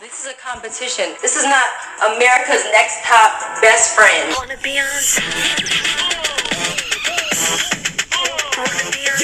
[0.00, 1.16] This is a competition.
[1.20, 1.66] This is not
[2.14, 4.32] America's Next Top Best Friend.
[4.38, 4.86] Wanna be on.
[8.56, 9.18] Wanna be on.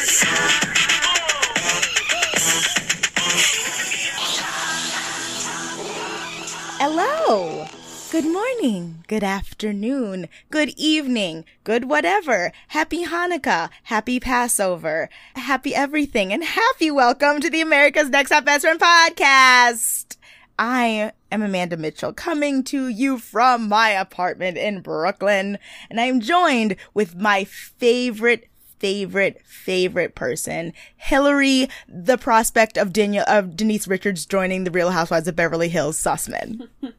[6.80, 7.68] Hello.
[8.10, 12.52] Good morning, good afternoon, good evening, good whatever.
[12.68, 18.64] Happy Hanukkah, happy Passover, happy everything, and happy welcome to the America's Next Top Best
[18.64, 20.16] Friend podcast.
[20.58, 25.58] I am Amanda Mitchell coming to you from my apartment in Brooklyn,
[25.90, 33.24] and I am joined with my favorite favorite, favorite person, Hillary, the prospect of, Daniel,
[33.26, 36.68] of Denise Richards joining the Real Housewives of Beverly Hills, Sussman.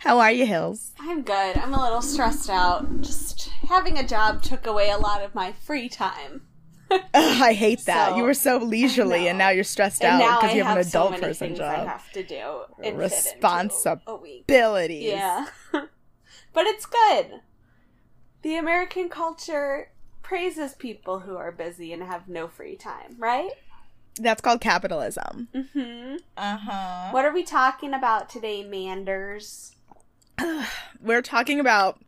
[0.00, 0.92] How are you, Hills?
[1.00, 1.56] I'm good.
[1.56, 3.00] I'm a little stressed out.
[3.00, 6.42] Just having a job took away a lot of my free time.
[7.14, 8.10] Ugh, I hate that.
[8.10, 10.86] So- you were so leisurely, and now you're stressed and out because you have, have
[10.86, 11.86] an adult so many person things I job.
[11.88, 12.36] have to do.
[12.36, 14.02] and fit into Responsibilities.
[14.06, 15.02] a week.
[15.02, 15.46] Yeah.
[16.52, 17.40] but it's good.
[18.42, 19.90] The American culture
[20.22, 23.50] praises people who are busy and have no free time, right?
[24.20, 25.48] That's called capitalism.
[25.54, 26.16] Mm-hmm.
[26.36, 27.08] Uh huh.
[27.10, 29.74] What are we talking about today, Manders?
[31.02, 32.00] We're talking about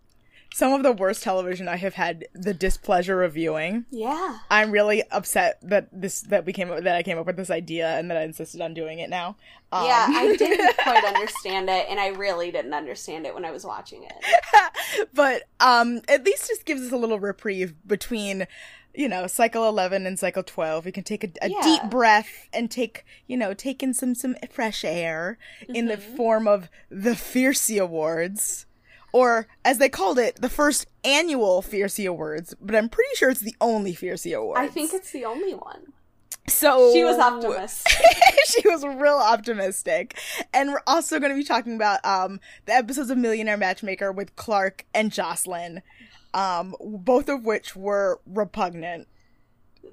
[0.56, 3.84] some of the worst television I have had the displeasure of viewing.
[3.90, 4.38] Yeah.
[4.50, 7.50] I'm really upset that this that we came up that I came up with this
[7.50, 9.36] idea and that I insisted on doing it now.
[9.70, 13.50] Um, Yeah, I didn't quite understand it, and I really didn't understand it when I
[13.50, 15.08] was watching it.
[15.14, 18.46] but um at least just gives us a little reprieve between
[18.94, 21.60] you know cycle 11 and cycle 12 we can take a, a Yeah.
[21.62, 25.36] deep breath and take you know take in some some fresh air
[25.68, 26.16] in the Mm-hmm.
[26.16, 28.65] form of the fiercey awards
[29.16, 33.40] or as they called it the first annual fiercey awards but i'm pretty sure it's
[33.40, 35.92] the only fiercey awards I think it's the only one.
[36.48, 37.92] so She was optimistic.
[38.46, 40.16] she was real optimistic.
[40.54, 44.36] And we're also going to be talking about um the episodes of Millionaire Matchmaker with
[44.36, 45.82] Clark and Jocelyn,
[46.34, 49.08] um both of which were repugnant.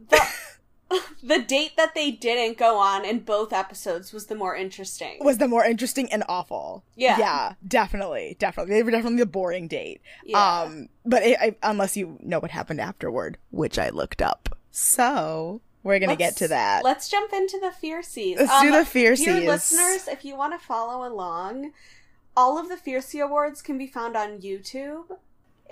[0.10, 0.22] the
[1.48, 5.18] date that they didn't go on in both episodes was the more interesting.
[5.22, 6.84] Was the more interesting and awful.
[6.96, 7.18] Yeah.
[7.18, 8.76] yeah, definitely, definitely.
[8.76, 10.02] They were definitely the boring date.
[10.26, 10.62] Yeah.
[10.62, 15.62] Um, but it, I, unless you know what happened afterward, which I looked up, so
[15.84, 16.84] we're gonna get to that.
[16.84, 18.38] Let's jump into the Fiercies.
[18.40, 19.26] Let's do the Fiercies.
[19.26, 21.74] Dear listeners, if you want to follow along,
[22.36, 25.18] all of the Fiercy Awards can be found on YouTube.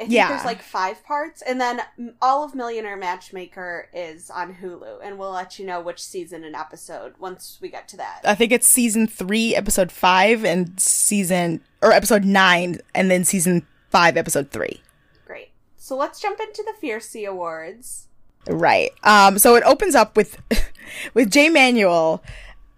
[0.01, 0.29] I think Yeah.
[0.29, 1.81] there's like five parts, and then
[2.21, 6.55] all of Millionaire Matchmaker is on Hulu, and we'll let you know which season and
[6.55, 8.21] episode once we get to that.
[8.23, 13.65] I think it's season three, episode five, and season or episode nine, and then season
[13.89, 14.81] five, episode three.
[15.25, 15.49] Great.
[15.77, 18.07] So let's jump into the Fiercy Awards.
[18.47, 18.91] Right.
[19.03, 19.37] Um.
[19.37, 20.41] So it opens up with
[21.13, 22.23] with Jay Manuel,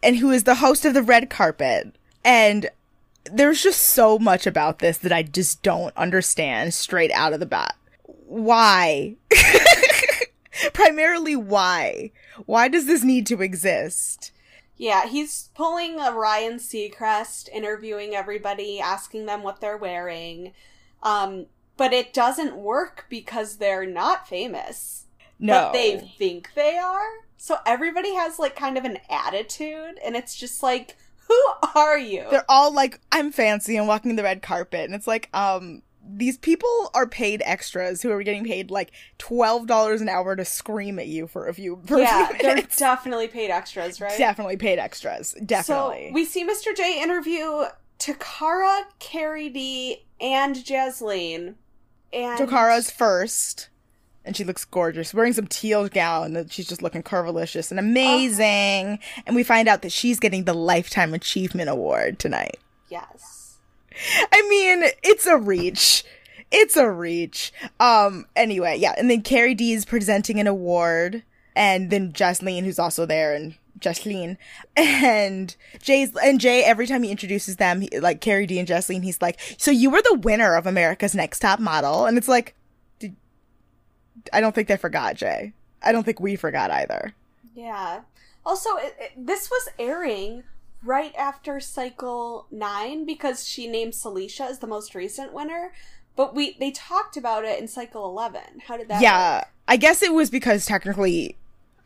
[0.04, 1.96] and who is the host of the red carpet,
[2.26, 2.70] and
[3.32, 7.46] there's just so much about this that I just don't understand straight out of the
[7.46, 7.76] bat.
[8.06, 9.16] Why?
[10.74, 12.12] Primarily, why?
[12.46, 14.32] Why does this need to exist?
[14.78, 20.54] Yeah, he's pulling a Ryan Seacrest, interviewing everybody, asking them what they're wearing.
[21.02, 21.46] Um,
[21.78, 25.06] but it doesn't work because they're not famous.
[25.40, 25.54] No.
[25.54, 27.10] But they think they are.
[27.38, 30.98] So everybody has like kind of an attitude, and it's just like,
[31.28, 31.42] who
[31.76, 32.26] are you?
[32.30, 36.38] they're all like i'm fancy and walking the red carpet and it's like um these
[36.38, 41.08] people are paid extras who are getting paid like $12 an hour to scream at
[41.08, 44.18] you for a few for yeah, a few they're definitely paid extras, right?
[44.18, 46.76] definitely paid extras definitely So we see Mr.
[46.76, 47.64] J interview
[48.00, 51.56] Toccara, Carrie D, and Jaslene.
[52.12, 53.70] And Toccara's first
[54.26, 59.00] and she looks gorgeous wearing some teal gown that she's just looking curvilicious and amazing
[59.26, 62.60] and we find out that she's getting the lifetime achievement award tonight
[62.94, 63.58] Yes.
[64.32, 66.04] I mean, it's a reach.
[66.52, 67.52] It's a reach.
[67.80, 71.24] Um, anyway, yeah, and then CariDee is presenting an award,
[71.56, 74.38] and then Jaslene, who's also there, and Jaslene,
[74.78, 79.22] and Jay's, and Jay, every time he introduces them, he, like CariDee and Jaslene, he's
[79.22, 82.54] like, so you were the winner of America's Next Top Model, and it's like,
[84.32, 85.54] I don't think they forgot, Jay.
[85.82, 87.14] I don't think we forgot either.
[87.56, 88.02] Yeah.
[88.46, 90.44] Also, it, it, this was airing
[90.84, 95.74] right after cycle 9 because she named Saleisha as the most recent winner,
[96.16, 98.42] but we they talked about it in cycle 11.
[98.68, 99.48] How did that yeah, work?
[99.68, 101.38] I guess it was because technically,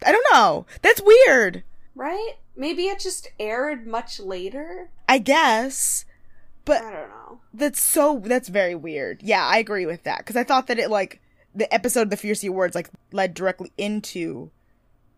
[0.05, 0.65] I don't know.
[0.81, 1.63] That's weird.
[1.95, 2.33] Right?
[2.55, 4.89] Maybe it just aired much later?
[5.07, 6.05] I guess.
[6.65, 7.39] But I don't know.
[7.53, 8.21] That's so.
[8.25, 9.23] That's very weird.
[9.23, 11.21] Yeah, I agree with that because I thought that it like
[11.57, 14.51] the episode of the Fiercey Awards like led directly into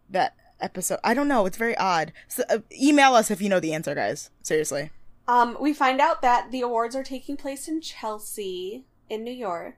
[0.10, 1.00] that episode.
[1.04, 1.46] I don't know.
[1.46, 2.12] It's very odd.
[2.28, 4.30] So, uh, email us if you know the answer, guys.
[4.42, 4.90] Seriously.
[5.28, 9.76] Um, we find out that the awards are taking place in Chelsea, in New York.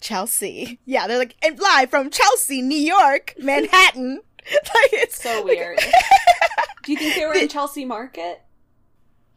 [0.00, 0.78] Chelsea.
[0.84, 4.20] Yeah, they're like, and live from Chelsea, New York, Manhattan.
[4.52, 5.78] like, it's So like- weird.
[6.84, 8.42] Do you think they were in Chelsea Market?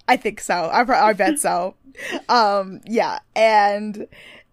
[0.08, 0.54] I think so.
[0.54, 1.76] I, I bet so.
[2.30, 4.08] Um, yeah, and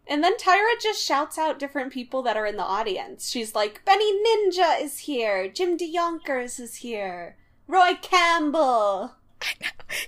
[0.08, 3.28] And then Tyra just shouts out different people that are in the audience.
[3.28, 5.48] She's like, Benny Ninja is here.
[5.48, 7.36] Jim DeYonkers is here.
[7.66, 9.12] Roy Campbell.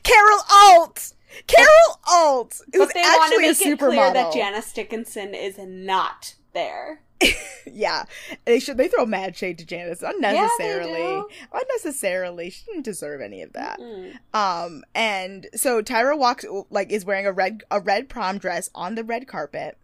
[0.03, 1.13] Carol Alt.
[1.47, 2.61] Carol Alt.
[2.73, 7.03] But they want to make it clear that Janice Dickinson is not there.
[7.73, 8.05] yeah,
[8.45, 8.77] they should.
[8.77, 10.99] They throw mad shade to Janice unnecessarily.
[10.99, 11.29] do.
[11.53, 13.81] Unnecessarily, she didn't deserve any of that.
[13.81, 14.19] Mm.
[14.35, 18.95] Um, and so Tyra walks like is wearing a red a red prom dress on
[18.95, 19.77] the red carpet,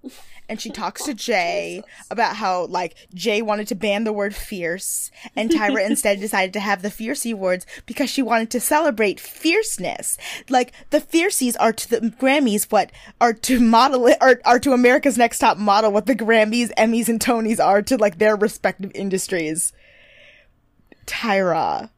[0.49, 5.11] and she talks to Jay about how like Jay wanted to ban the word fierce,
[5.35, 10.19] and Tyra instead decided to have the Fiercey Awards because she wanted to celebrate fierceness.
[10.49, 14.73] Like the Fiercies are to the Grammys what are to model it are, are to
[14.73, 18.93] America's Next Top Model what the Grammys, Emmys, and Tonys are to like their respective
[18.95, 19.73] industries.
[21.07, 21.91] Tyra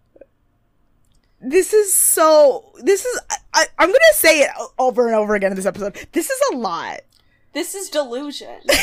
[1.40, 3.20] this is so this is
[3.52, 6.56] I, i'm gonna say it over and over again in this episode this is a
[6.56, 7.00] lot
[7.52, 8.60] This is delusion.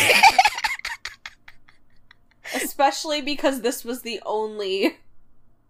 [2.55, 4.97] Especially because this was the only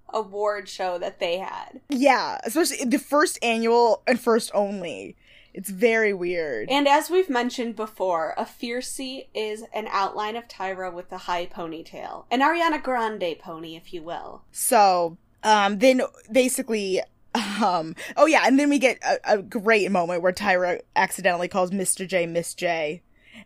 [0.10, 1.82] award show that they had.
[1.90, 5.16] yeah especially the first annual and first only
[5.54, 10.92] it's very weird And as we've mentioned before, a fiercey is an outline of Tyra
[10.94, 12.26] with a high ponytail.
[12.32, 14.44] An Ariana Grande pony, if you will.
[14.52, 16.02] so um then
[16.32, 17.02] basically
[17.36, 21.72] um oh yeah and then we get a, a great moment where tyra accidentally calls
[21.72, 23.02] mr j miss j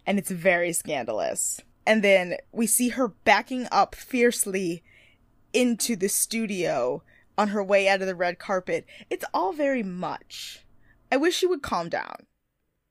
[0.06, 4.84] and it's very scandalous and then we see her backing up fiercely
[5.54, 7.02] into the studio
[7.38, 10.64] on her way out of the red carpet it's all very much
[11.12, 12.26] i wish she would calm down.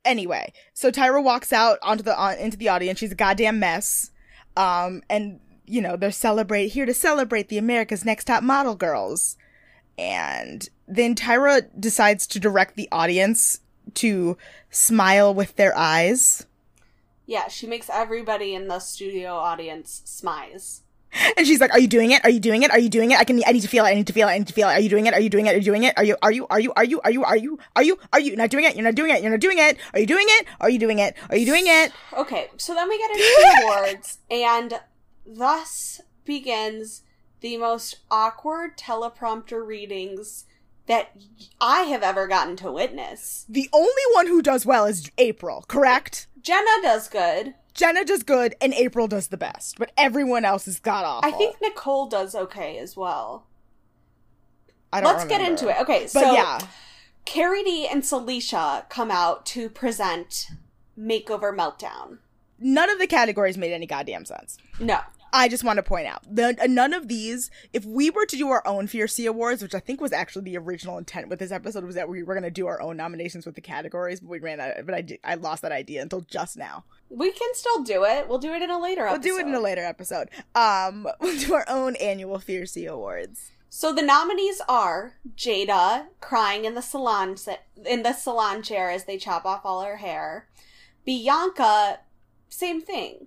[0.05, 2.99] Anyway so tyra walks out onto the on, into the audience.
[2.99, 4.11] She's a goddamn mess.
[4.57, 9.37] Um and you know they're celebrate here to celebrate the america's next top model girls.
[9.99, 13.61] And then tyra decides to direct the audience
[13.95, 14.37] to
[14.71, 16.47] smile with their eyes.
[17.25, 20.83] Yeah, she makes everybody in the studio audience smize.
[21.37, 22.25] And she's like are you doing it?
[22.25, 22.71] Are you doing it?
[22.71, 23.19] Are you doing it?
[23.19, 23.89] I can i need to feel it.
[23.89, 24.33] I need to feel it.
[24.33, 24.73] I need to feel it.
[24.73, 25.15] Are you doing it?
[25.15, 25.55] Are you doing it?
[25.55, 25.95] Are you doing it?
[25.97, 28.21] Are you are you are you are you are you are you are you are
[28.21, 28.75] you not doing it?
[28.77, 29.23] You're not doing it.
[29.23, 29.77] You're not doing it.
[29.95, 30.47] Are you doing it?
[30.61, 31.17] Are you doing it?
[31.31, 31.93] Are you doing it?
[32.17, 34.81] Okay, so then we get into the awards, and
[35.27, 37.03] thus begins
[37.41, 40.45] the most awkward teleprompter readings
[40.87, 41.11] that
[41.61, 43.45] I have ever gotten to witness.
[43.49, 46.27] the only one who does well is april correct?
[46.41, 47.55] Jenna does good.
[47.77, 51.31] Jenna does good and april does the best but everyone else has got off I
[51.33, 53.47] think Nicole does okay as well.
[54.93, 55.77] I don't Let's get into it.
[55.83, 56.59] Okay, but so yeah
[57.27, 60.47] CariDee and Saleisha come out to present
[60.99, 62.19] Makeover Meltdown.
[62.59, 65.01] none of the categories made any goddamn sense No.
[65.33, 68.37] I just want to point out that uh, none of these, if we were to
[68.37, 71.53] do our own Fiercey Awards, which I think was actually the original intent with this
[71.53, 74.31] episode, was that we were going to do our own nominations with the categories, but
[74.31, 74.75] we ran out.
[74.85, 76.85] But I, di- I lost that idea until just now.
[77.11, 78.29] We can still do it.
[78.29, 79.25] We'll do it in a later Episode.
[79.25, 80.29] We'll do it in a later episode.
[80.55, 83.53] Um, we'll do our own annual Fiercey Awards.
[83.69, 87.37] So the nominees are Jada crying in the salon
[87.85, 90.49] in the salon chair as they chop off all her hair.
[91.05, 92.01] Bianca,
[92.49, 93.27] same thing,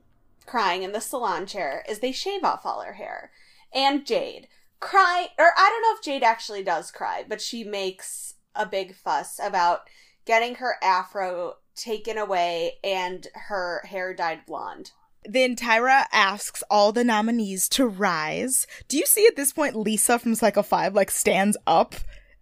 [0.50, 3.29] crying in the salon chair as they shave off all her hair.
[3.72, 4.48] And Jade,
[4.79, 8.96] cry or I don't know if Jade actually does cry, but she makes a big
[8.96, 9.82] fuss about
[10.25, 14.89] getting her afro taken away and her hair dyed blonde.
[15.24, 18.65] Then Tyra asks all the nominees to rise.
[18.88, 21.94] Do you see at this point Lisa from Cycle 5 like stands up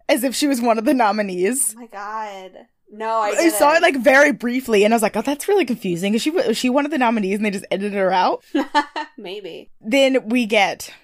[0.08, 1.74] as if she was one of the nominees?
[1.76, 2.68] Oh my god.
[2.90, 5.64] No, I, I saw it like very briefly, and I was like, "Oh, that's really
[5.64, 8.42] confusing." Is she was she one of the nominees, and they just edited her out?
[9.18, 9.70] maybe.
[9.80, 10.94] then we get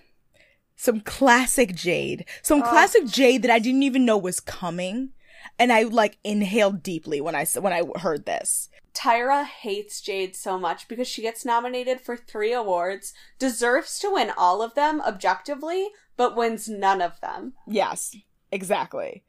[0.76, 5.10] some classic Jade, some classic Jade that I didn't even know was coming,
[5.58, 8.70] and I like inhaled deeply when I when I heard this.
[8.94, 14.32] Tyra hates Jade so much because she gets nominated for three awards, deserves to win
[14.36, 17.54] all of them objectively, but wins none of them.
[17.66, 18.16] Yes,
[18.52, 19.24] exactly.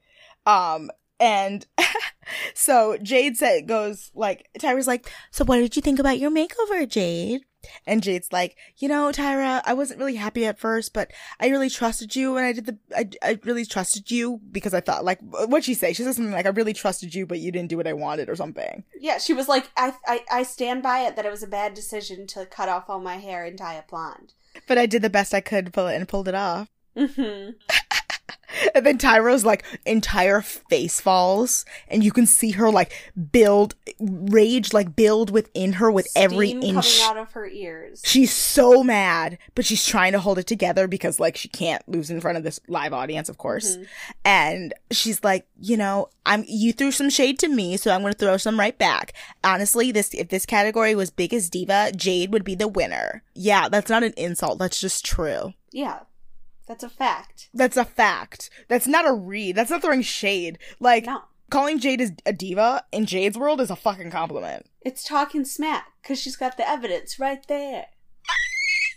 [0.45, 1.65] Um, and
[2.53, 6.88] so Jade said goes like Tyra's like, so what did you think about your makeover,
[6.88, 7.41] Jade?
[7.88, 11.69] And Jade's like, you know, Tyra, I wasn't really happy at first, but I really
[11.69, 15.19] trusted you, and I did the, I, I really trusted you because I thought, like,
[15.22, 15.93] what'd she say?
[15.93, 18.29] She said something like, I really trusted you, but you didn't do what I wanted,
[18.29, 18.84] or something.
[19.00, 21.74] Yeah, she was like, I, I, I stand by it that it was a bad
[21.74, 24.34] decision to cut off all my hair and dye it blonde.
[24.67, 26.69] But I did the best I could pull it and pulled it off.
[26.95, 27.50] hmm
[28.74, 32.94] And then Tyra's like entire face falls, and you can see her like
[33.32, 37.00] build rage, like build within her with every inch.
[37.00, 38.01] coming out of her ears.
[38.03, 42.10] She's so mad, but she's trying to hold it together because like she can't lose
[42.10, 43.75] in front of this live audience, of course.
[43.75, 43.84] Mm-hmm.
[44.24, 48.13] And she's like, you know, I'm you threw some shade to me, so I'm going
[48.13, 49.13] to throw some right back.
[49.44, 53.24] Honestly, this if this category was biggest diva, Jade would be the winner.
[53.34, 55.53] Yeah, that's not an insult, that's just true.
[55.72, 56.01] Yeah,
[56.67, 57.50] that's a fact.
[57.53, 58.50] That's a fact.
[58.67, 59.55] That's not a read.
[59.55, 60.57] That's not throwing shade.
[60.79, 61.22] Like No.
[61.50, 64.65] calling Jade is a diva in Jade's world is a fucking compliment.
[64.81, 67.88] It's talking smack because she's got the evidence right there.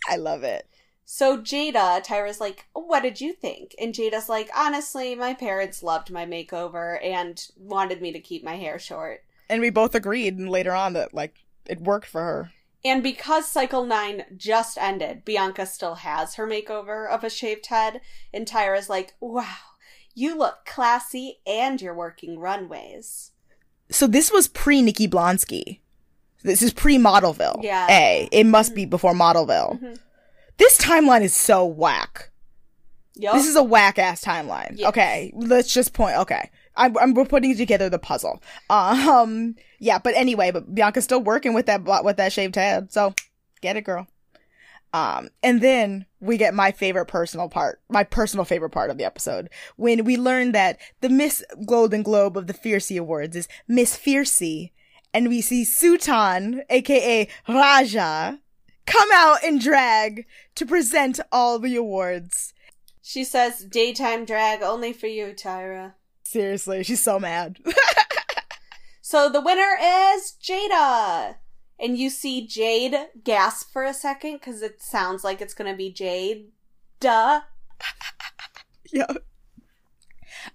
[0.09, 0.67] I love it.
[1.05, 3.75] So Jada, Tyra's like, what did you think?
[3.81, 8.57] And Jada's like, honestly, my parents loved my makeover and wanted me to keep my
[8.57, 9.25] hair short.
[9.49, 12.53] And we both agreed later on that like it worked for her.
[12.85, 18.01] And because Cycle 9 just ended, Bianca still has her makeover of a shaved head.
[18.33, 19.57] And Tyra's like, wow,
[20.15, 23.33] you look classy and you're working runways.
[23.91, 25.81] So this was pre Nikki Blonsky.
[26.45, 27.63] This is pre Modelville.
[27.63, 27.89] Yeah.
[27.91, 28.29] A.
[28.31, 29.81] It must be before Modelville.
[29.81, 29.99] Mhm.
[30.57, 32.31] This timeline is so whack.
[33.15, 33.35] Yup.
[33.35, 34.75] This is a whack ass timeline.
[34.77, 34.89] Yes.
[34.91, 36.17] Okay, let's just point.
[36.19, 38.43] Okay, I'm, I'm we're putting together the puzzle.
[38.71, 42.91] Um, yeah, but anyway, but Bianca's still working with that with that shaved head.
[42.93, 43.15] So
[43.61, 44.07] get it, girl.
[44.95, 49.05] Um, and then we get my favorite personal part, my personal favorite part of the
[49.05, 53.99] episode, when we learn that the Miss Golden Globe of the Fiercey Awards is Miss
[53.99, 54.71] Fiercey,
[55.13, 58.41] and we see Sutan, aka Raja,
[58.87, 62.55] come out in drag to present all the awards.
[63.03, 65.95] She says, daytime drag only for you, Tyra.
[66.29, 67.59] Seriously, she's so mad.
[69.09, 71.37] So the winner is Jada.
[71.81, 72.95] And you see Jade
[73.25, 76.49] gasp for a second because it sounds like it's going to be Jade.
[77.01, 77.41] Duh.
[78.93, 79.07] yeah.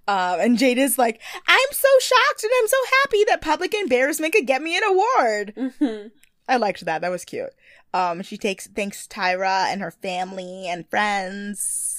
[0.08, 4.46] Um, and is like, I'm so shocked and I'm so happy that public embarrassment could
[4.46, 5.74] get me an award.
[5.80, 6.08] hmm
[6.48, 7.02] I liked that.
[7.02, 7.50] That was cute.
[7.92, 11.93] Um, she takes thanks Tyra and her family and friends.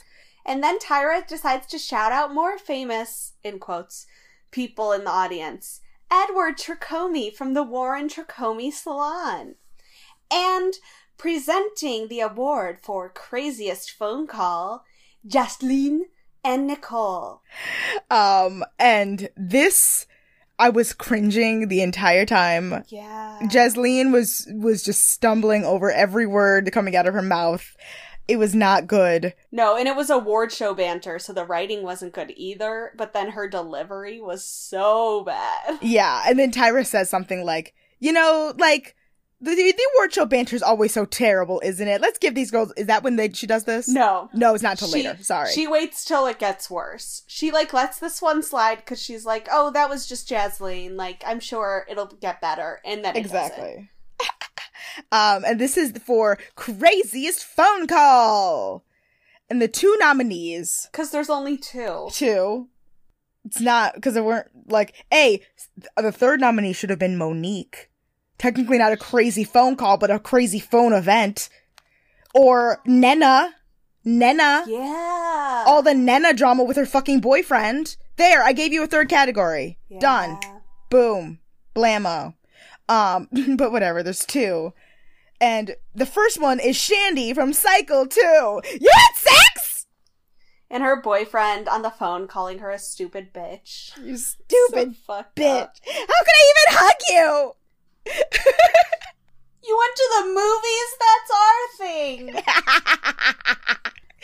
[0.47, 4.07] And then Tyra decides to shout out more famous, in quotes,
[4.51, 5.81] people in the audience.
[6.11, 9.55] Edward Tricomi from the Warren Tricomi Salon.
[10.31, 10.75] And
[11.17, 14.85] presenting the award for craziest phone call,
[15.27, 16.07] Justine
[16.45, 17.43] and Nicole.
[18.11, 20.07] Um, and this,
[20.59, 22.85] I was cringing the entire time.
[22.89, 23.39] Yeah.
[23.43, 27.75] Jaslene was was just stumbling over every word coming out of her mouth.
[28.26, 29.35] It was not good.
[29.52, 33.31] No, and it was award show banter, so the writing wasn't good either, but then
[33.33, 35.78] her delivery was so bad.
[35.83, 38.97] Yeah, and then Tyra says something like, "You know, like
[39.43, 42.00] the the award show banter is always so terrible, isn't it?
[42.00, 43.88] Let's give these girls." Is that when they she does this?
[43.88, 44.31] No.
[44.33, 45.23] no, it's not till She- later.
[45.23, 45.50] Sorry.
[45.52, 47.25] She waits till it gets worse.
[47.26, 50.97] She like lets this one slide because she's like, "Oh, that was just Jaslene.
[50.97, 53.90] Like, I'm sure it'll get better." And then exactly.
[55.13, 58.85] um, and this is for craziest phone call,
[59.49, 60.89] and the two nominees.
[60.91, 62.09] Because there's only two.
[62.13, 62.69] Two.
[63.45, 65.41] It's not because there weren't like a
[65.97, 67.91] the third nominee should have been Monique.
[68.39, 71.49] Technically not a crazy phone call, but a crazy phone event.
[72.35, 73.51] Or Nnenna.
[74.05, 74.67] Nnenna.
[74.67, 75.65] Yeah.
[75.67, 77.97] All the Nnenna drama with her fucking boyfriend.
[78.17, 79.79] There, I gave you a third category.
[79.89, 80.01] Yeah.
[80.01, 80.41] Done.
[80.91, 81.39] Boom.
[81.75, 82.35] Blammo.
[82.89, 84.73] Um, but whatever, there's two.
[85.45, 88.21] And the first one is Shandi from Cycle 2.
[88.81, 89.87] You had sex?
[90.71, 93.91] And her boyfriend on the phone calling her a stupid bitch.
[94.03, 95.61] You stupid So bitch.
[95.63, 95.77] up.
[95.87, 97.53] How could I even hug you?
[99.67, 100.91] You went to the movies?
[101.01, 102.43] That's our thing.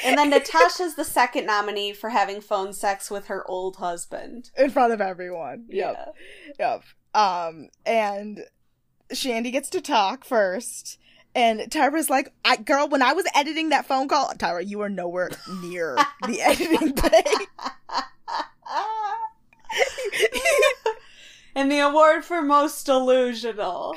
[0.04, 4.50] and then Natasha's the second nominee for having phone sex with her old husband.
[4.58, 5.64] In front of everyone.
[5.70, 6.14] Yep.
[6.58, 6.74] Yeah.
[6.74, 6.82] Yep.
[7.14, 8.44] Um, and
[9.14, 10.98] Shandi gets to talk first.
[11.34, 14.88] And Tyra's like, I, girl, when I was editing that phone call, Tyra, you were
[14.88, 15.30] nowhere
[15.62, 15.96] near
[16.26, 17.24] the editing bay.
[21.54, 23.94] and the award for most delusional.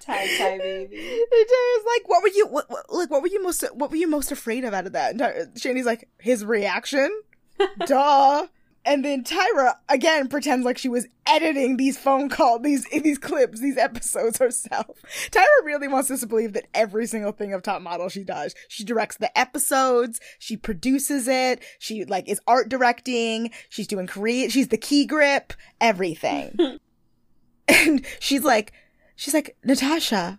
[0.00, 0.96] tie tie baby.
[0.96, 3.96] And Tyra's like, what were you, what, what, like, what were you most, what were
[3.96, 5.12] you most afraid of out of that?
[5.20, 7.10] And Shandi's like, his reaction?
[7.86, 8.46] Duh.
[8.88, 13.60] And then Tyra again pretends like she was editing these phone calls, these these clips,
[13.60, 14.96] these episodes herself.
[15.30, 18.54] Tyra really wants us to believe that every single thing of Top Model she does,
[18.66, 24.52] she directs the episodes, she produces it, she like is art directing, she's doing create,
[24.52, 25.52] she's the key grip,
[25.82, 26.56] everything.
[27.68, 28.72] and she's like,
[29.16, 30.38] she's like, Natasha,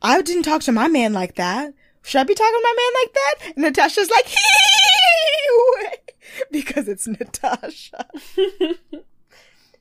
[0.00, 1.74] I didn't talk to my man like that.
[2.02, 3.52] Should I be talking to my man like that?
[3.56, 4.24] And Natasha's like,
[6.50, 8.06] because it's Natasha.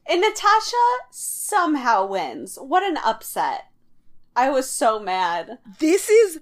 [0.10, 0.76] And Natasha
[1.12, 2.58] somehow wins.
[2.60, 3.68] What an upset.
[4.36, 5.60] I was so mad.
[5.78, 6.40] This is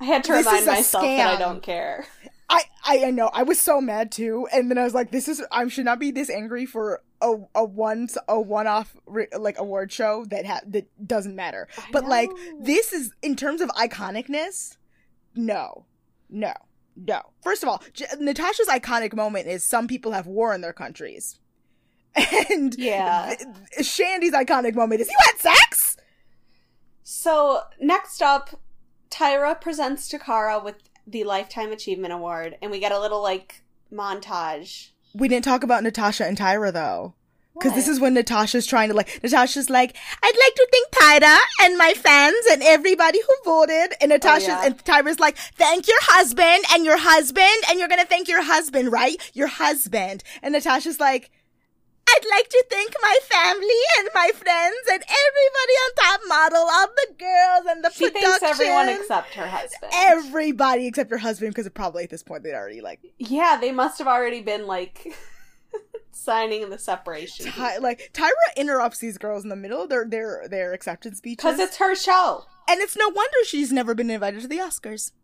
[0.00, 2.06] I had to remind myself that I don't care.
[2.48, 5.28] I, I I know I was so mad too, and then I was like, "This
[5.28, 8.96] is I should not be this angry for a a one a one off
[9.36, 13.68] like award show that ha- that doesn't matter." But like this is in terms of
[13.70, 14.78] iconicness,
[15.34, 15.84] no,
[16.30, 16.54] no,
[16.96, 17.20] no.
[17.42, 21.38] First of all, J- Natasha's iconic moment is some people have war in their countries,
[22.50, 23.34] and Yeah.
[23.78, 25.96] Shandi's iconic moment is you had sex.
[27.02, 28.60] So, next up,
[29.10, 34.90] Tyra presents Toccara with the Lifetime Achievement Award, and we get a little, like, montage.
[35.14, 37.14] We didn't talk about Natasha and Tyra though.
[37.54, 41.38] Because this is when Natasha's trying to like, Natasha's like, I'd like to thank Tyra
[41.62, 43.92] and my fans and everybody who voted.
[44.00, 44.66] And oh, Natasha yeah.
[44.66, 48.90] and Tyra's like, thank your husband and your husband and you're gonna thank your husband,
[48.92, 49.16] right?
[49.34, 50.22] Your husband.
[50.42, 51.30] And Natasha's like,
[52.08, 56.86] I'd like to thank my family and my friends and everybody on top model, all
[56.86, 58.30] the girls and the She production.
[58.40, 59.92] thinks everyone except her husband.
[59.94, 63.98] everybody except her husband because probably at this point they'd already like yeah, they must
[63.98, 65.14] have already been, like,
[66.12, 67.46] signing the separation.
[67.46, 71.44] Ty- like Tyra interrupts these girls in the middle of their their their acceptance speeches,
[71.44, 72.44] Because it's her show.
[72.68, 75.12] and it's no wonder she's never been invited to the Oscars.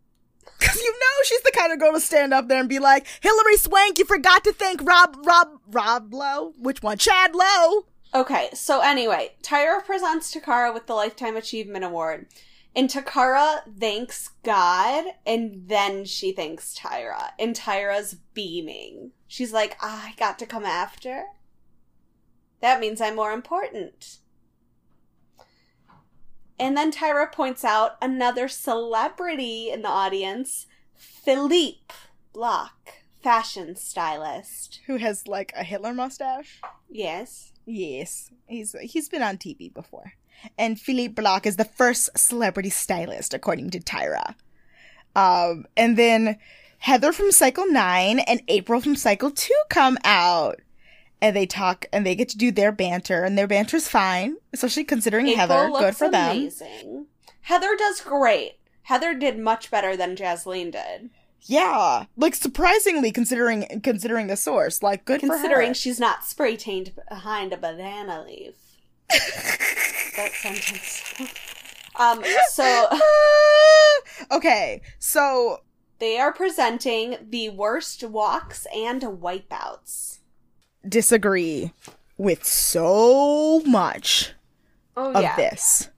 [0.59, 3.05] Because you know she's the kind of girl to stand up there and be like,
[3.21, 6.53] Hilary Swank, you forgot to thank Rob Rob Rob Lowe.
[6.57, 6.97] Which one?
[6.97, 7.85] Chad Lowe.
[8.15, 12.27] Okay, so anyway, Tyra presents Toccara with the Lifetime Achievement Award.
[12.75, 17.31] And Toccara thanks God, and then she thanks Tyra.
[17.39, 19.11] And Tyra's beaming.
[19.27, 21.25] She's like, ah, I got to come after?
[22.61, 24.19] That means I'm more important.
[26.59, 31.93] And then Tyra points out another celebrity in the audience, Philippe
[32.33, 34.81] Bloch, fashion stylist.
[34.87, 36.61] Who has like a Hitler mustache?
[36.89, 37.53] Yes.
[37.69, 40.13] Yes, he's he's been on TV before.
[40.57, 44.35] And Philippe Bloch is the first celebrity stylist, according to Tyra.
[45.15, 46.37] Um, and then
[46.79, 50.61] Heather from Cycle 9 and April from Cycle 2 come out.
[51.19, 54.83] And they talk and they get to do their banter, and their banter's fine, especially
[54.83, 55.69] considering Heather.
[55.71, 56.37] Good for them.
[56.37, 57.07] amazing.
[57.41, 58.59] Heather does great.
[58.83, 61.09] Heather did much better than Jaslene did.
[61.41, 65.73] Yeah, like surprisingly considering considering the source, like good Considering for her.
[65.73, 68.53] she's not spray tainted behind a banana leaf.
[69.09, 71.03] That sentence.
[71.95, 72.89] um, so
[74.31, 75.59] okay, so
[75.99, 80.19] they are presenting the worst walks and wipeouts.
[80.87, 81.71] disagree
[82.17, 84.33] with so much
[84.95, 85.89] Oh of this.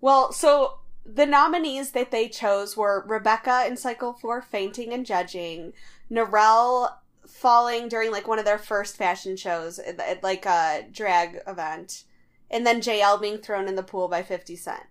[0.00, 5.72] Well, so the nominees that they chose were Rebecca in Cycle 4 fainting and judging,
[6.10, 6.94] Norelle
[7.40, 12.04] falling during like one of their first fashion shows at, at like a drag event,
[12.50, 14.82] and then Jael being thrown in the pool by 50 Cent.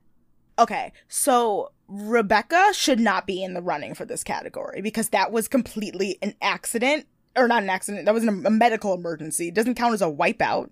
[0.57, 5.47] Okay, so Rebecca should not be in the running for this category because that was
[5.47, 7.05] completely an accident.
[7.35, 9.49] Or not an accident, that was an, a medical emergency.
[9.49, 10.71] It doesn't count as a wipeout.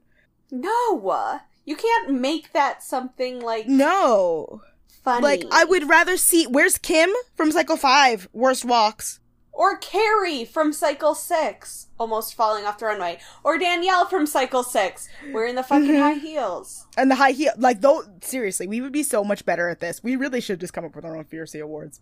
[0.51, 1.39] No!
[1.63, 4.61] You can't make that something like No.
[5.03, 5.21] funny.
[5.23, 6.45] Like, I would rather see.
[6.47, 8.29] Where's Kim from Cycle 5?
[8.33, 9.19] Worst walks.
[9.57, 13.17] Or Carrie from Cycle 6, almost falling off the runway.
[13.43, 15.99] Or Danielle from Cycle 6, wearing the fucking Mm-hmm.
[15.99, 16.85] high heels.
[16.95, 17.53] And the high heel.
[17.57, 20.03] Like, though, seriously, we would be so much better at this.
[20.03, 21.99] We really should just come up with our own Fiercey Awards.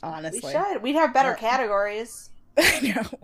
[0.00, 0.40] Honestly.
[0.44, 0.80] We should.
[0.82, 1.50] We'd have better Yeah.
[1.50, 2.30] categories.
[2.56, 3.18] I know.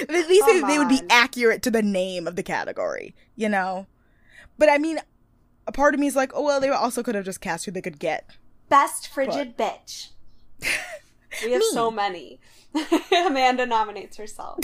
[0.00, 3.86] At least they, they would be accurate to the name of the category, you know?
[4.58, 4.98] But I mean,
[5.68, 7.70] a part of me is like, oh, well, they also could have just cast who
[7.70, 8.28] they could get.
[8.68, 10.08] Best frigid bitch.
[11.44, 12.40] We have so many.
[13.26, 14.58] Amanda nominates herself.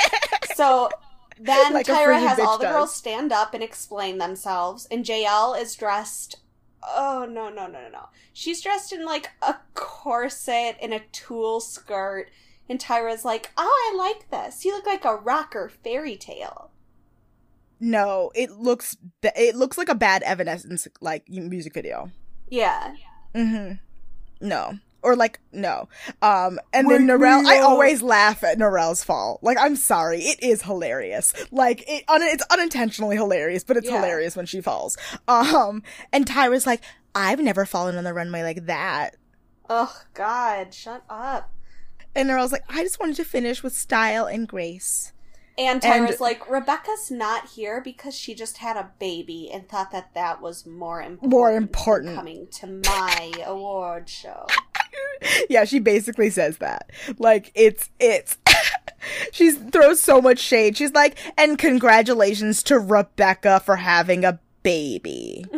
[0.54, 0.90] so
[1.38, 2.72] then Like Tyra has all the does.
[2.74, 6.36] girls stand up and explain themselves, and Jael is dressed.
[6.82, 8.08] Oh no no no no no!
[8.32, 12.30] She's dressed in like a corset and a tulle skirt,
[12.68, 14.64] and Tyra's like, "Oh, I like this.
[14.64, 16.70] You look like a rocker fairy tale."
[17.78, 22.10] No, it looks it looks like a bad Evanescence like music video.
[22.48, 22.94] Yeah,
[23.34, 23.74] Mm-hmm.
[24.46, 24.78] No.
[25.02, 25.88] Or like no.
[26.22, 29.38] Um and then me I always laugh at Norelle's fall.
[29.42, 31.32] Like I'm sorry, it is hilarious.
[31.50, 33.96] Like it un- it's unintentionally hilarious, but it's Yeah.
[33.96, 34.96] hilarious when she falls.
[35.26, 35.82] Um
[36.12, 36.82] and Tyra's like,
[37.14, 39.16] I've never fallen on the runway like that.
[39.68, 41.50] oh God, shut up.
[42.14, 45.12] And Norelle's like, I just wanted to finish with style and grace.
[45.58, 49.90] And And- Tyra's like, Rebecca's not here because she just had a baby and thought
[49.92, 51.30] that that was more important.
[51.32, 52.14] More than important.
[52.16, 54.46] Coming to my award show.
[55.50, 56.90] yeah, she basically says that.
[57.18, 58.38] Like it's it's
[59.32, 60.76] she throws so much shade.
[60.76, 65.44] She's like, and congratulations to Rebecca for having a baby.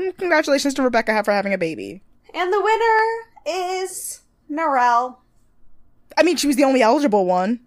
[0.00, 2.00] Mm, congratulations to Rebecca for having a baby.
[2.32, 5.16] And the winner is Norelle.
[6.16, 7.60] I mean, she was the only eligible one.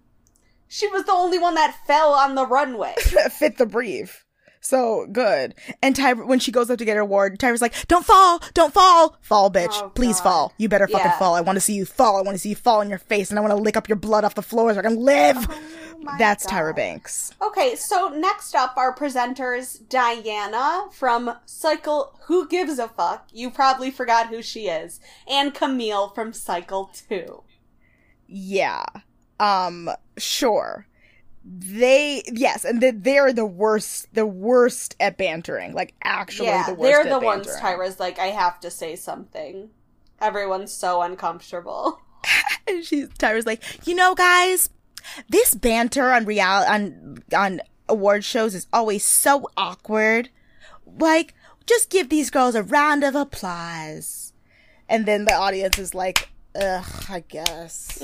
[0.66, 2.94] She was the only one that fell on the runway.
[2.98, 4.23] fit the brief.
[4.64, 5.54] So good.
[5.82, 8.72] And Tyra, when she goes up to get her award, Tyra's like, "Don't fall, don't
[8.72, 10.24] fall, fall, bitch, Oh, please God.
[10.24, 10.52] fall.
[10.56, 11.18] You better fucking Yeah.
[11.18, 11.34] fall.
[11.34, 12.16] I want to see you fall.
[12.16, 13.90] I want to see you fall in your face, and I want to lick up
[13.90, 15.36] your blood off the floor so I can live."
[16.06, 16.52] Oh That's God.
[16.52, 17.32] Tyra Banks.
[17.42, 23.28] Okay, so next up are presenters Diana from Cycle Who Gives a Fuck?
[23.32, 24.98] You probably forgot who she is.
[25.28, 27.42] And Camille from Cycle 2.
[28.26, 28.84] Yeah.
[29.38, 29.90] Um.
[30.16, 30.86] Sure.
[31.46, 34.12] They yes, and they, they're the worst.
[34.14, 35.74] The worst at bantering.
[35.74, 37.04] Like actually, yeah, the worst.
[37.04, 37.54] they're the ones.
[37.60, 39.68] Tyra's like, I have to say something.
[40.20, 42.00] Everyone's so uncomfortable.
[42.66, 44.70] And she's Tyra's like, you know, guys,
[45.28, 50.30] this banter on real on on award shows is always so awkward.
[50.86, 51.34] Like,
[51.66, 54.32] just give these girls a round of applause.
[54.88, 58.02] And then the audience is like, ugh, I guess.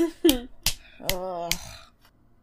[1.12, 1.53] ugh.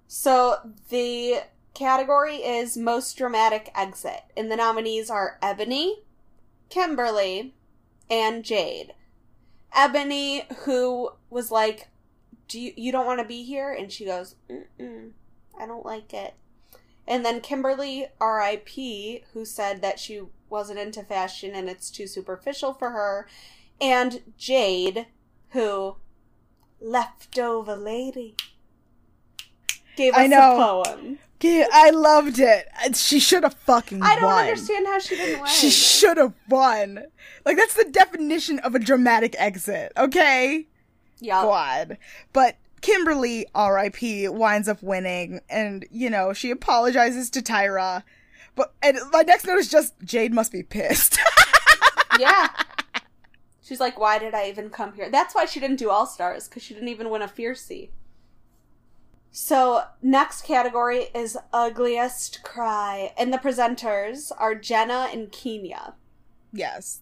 [0.07, 1.43] So the
[1.73, 6.03] category is most dramatic exit, and the nominees are Ebony,
[6.69, 7.53] Kimberly,
[8.09, 8.93] and Jade.
[9.75, 11.89] Ebony, who was like,
[12.47, 15.11] "Do you you don't want to be here?" and she goes, Mm-mm,
[15.59, 16.35] "I don't like it."
[17.05, 22.73] And then Kimberly, R.I.P., who said that she wasn't into fashion and it's too superficial
[22.73, 23.27] for her,
[23.79, 25.07] and Jade,
[25.49, 25.97] who
[26.79, 28.35] leftover lady
[29.97, 30.55] gave us I know.
[30.55, 31.19] a poem.
[31.41, 32.67] Yeah, I loved it.
[32.95, 34.45] She should have fucking I don't won.
[34.45, 35.49] understand how she didn't win.
[35.51, 37.05] She should have won.
[37.45, 40.67] Like that's the definition of a dramatic exit, okay?
[41.19, 41.41] yeah.
[41.43, 41.97] God.
[42.33, 48.03] But Kimberly, R.I.P., winds up winning, and you know she apologizes to Tyra.
[48.55, 51.19] But and my next note is just Jade must be pissed.
[52.19, 52.47] yeah.
[53.61, 55.09] She's like, why did I even come here?
[55.09, 57.89] That's why she didn't do All Stars, because she didn't even win a Fiercey.
[59.39, 63.13] So, next category is Ugliest Cry.
[63.19, 65.93] And the presenters are Jenna and Kenya.
[66.51, 67.01] yes.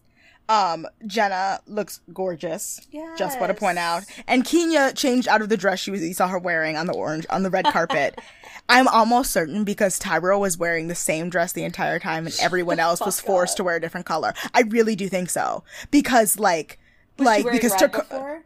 [0.50, 2.82] Um, Jenna looks gorgeous.
[2.92, 3.18] Yes.
[3.18, 4.04] Just want to point out.
[4.28, 6.94] And Kenya changed out of the dress she was you saw her wearing on the
[6.94, 8.20] orange on the red carpet.
[8.70, 12.80] I'm almost certain because Tyra was wearing the same dress the entire time and everyone
[12.80, 13.58] else was forced up.
[13.58, 14.36] to wear a different color.
[14.54, 15.64] I really do think so.
[15.90, 16.78] Because like
[17.18, 18.44] Was like because before?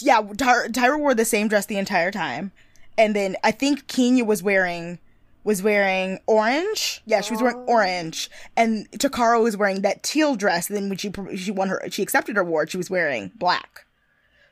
[0.00, 2.52] yeah, Ty- Tyra wore the same dress the entire time,
[2.98, 4.98] and then I think Kenya was wearing
[5.44, 7.00] was wearing orange.
[7.06, 7.72] Yeah, she was wearing Oh.
[7.72, 10.68] orange, and Toccara was wearing that teal dress.
[10.68, 12.70] And then when she she won her, she accepted her award.
[12.70, 13.86] She was wearing black.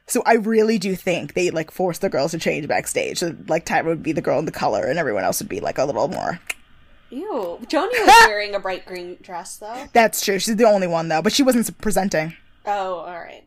[0.06, 3.18] So I really do think they like forced the girls to change backstage.
[3.18, 5.60] So like Tyra would be the girl in the color, and everyone else would be
[5.60, 6.40] like a little more.
[7.10, 7.60] Ew.
[7.68, 9.86] Joanie was wearing a bright green dress, though.
[9.92, 10.38] That's true.
[10.38, 12.34] She's the only one though, but she wasn't presenting.
[12.64, 13.44] Oh, alright.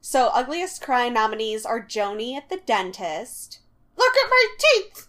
[0.00, 3.58] So, Ugliest Cry nominees are Joanie at the dentist.
[4.00, 5.06] Look at my teeth!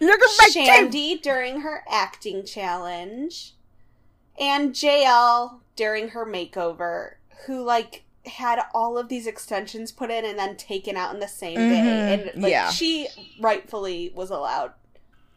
[0.00, 0.68] Look at my teeth!
[0.68, 3.54] Shandi during her acting challenge,
[4.38, 7.14] and Jael during her makeover,
[7.46, 11.28] who like had all of these extensions put in and then taken out in the
[11.28, 12.70] same Mhm, day, and like yeah.
[12.70, 13.08] she
[13.40, 14.72] rightfully was allowed.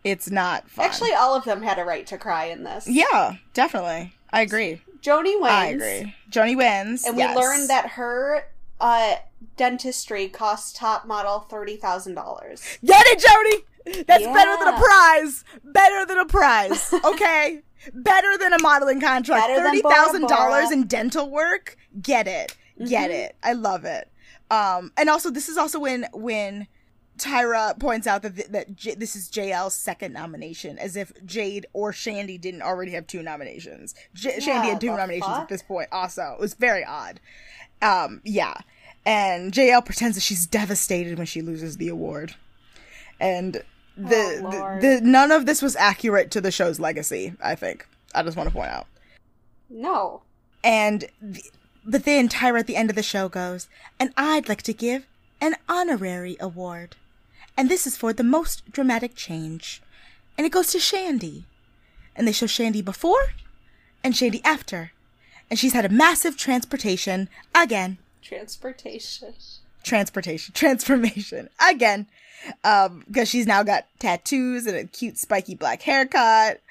[0.03, 0.85] It's not fun.
[0.85, 2.87] Actually, all of them had a right to cry in this.
[2.87, 4.13] yeah, definitely.
[4.31, 4.81] I agree.
[5.01, 5.51] Joanie wins.
[5.53, 6.15] I agree.
[6.29, 7.05] Joanie wins.
[7.05, 7.35] And yes.
[7.35, 8.45] we learned that her
[8.79, 9.15] uh,
[9.57, 12.61] dentistry costs top model thirty thousand dollars.
[12.85, 14.03] Get it, Jody?
[14.05, 15.43] That's better than a prize.
[15.63, 16.93] Better than a prize.
[17.05, 17.61] Okay?
[17.93, 19.41] better than a modeling contract.
[19.47, 21.77] Better than Thirty Bora thousand dollars in dental work.
[22.01, 22.57] Get it.
[22.87, 23.13] Get Mhm.
[23.13, 23.35] it.
[23.41, 24.11] I love it.
[24.51, 26.67] Um, and also this is also when when
[27.17, 31.67] Tyra points out that th- that J- this is Jael's second nomination, as if Jade
[31.73, 33.95] or Shandi didn't already have two nominations.
[34.13, 35.41] J- Shandi had two nominations fuck?
[35.43, 35.87] at this point.
[35.91, 37.19] Also, it was very odd.
[37.81, 38.55] Um, yeah,
[39.09, 42.35] and Jael pretends that she's devastated when she loses the award,
[43.19, 43.63] and
[43.97, 47.33] the, Oh, the, the none of this was accurate to the show's legacy.
[47.41, 48.85] I think I just want to point out.
[49.67, 50.21] No.
[50.63, 51.41] And the,
[51.83, 53.67] but then Tyra at the end of the show goes,
[53.99, 55.07] and I'd like to give
[55.41, 56.95] an honorary award.
[57.57, 59.81] And this is for the most dramatic change.
[60.37, 61.43] And it goes to Shandi.
[62.15, 63.33] And they show Shandi before
[64.03, 64.91] and Shandi after.
[65.49, 67.97] And she's had a massive transportation again.
[68.21, 69.33] Transportation.
[69.83, 70.53] Transportation.
[70.55, 71.49] Transformation.
[71.67, 72.07] Again.
[72.63, 76.61] Um, because she's now got tattoos and a cute spiky black haircut.